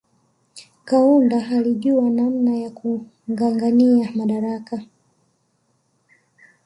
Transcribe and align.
Kaunda 0.85 1.47
alijua 1.47 2.09
namna 2.09 2.55
ya 2.57 2.69
kungangania 2.69 4.11
madarakani 4.15 4.89